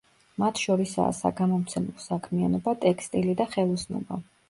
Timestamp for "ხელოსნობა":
3.57-4.25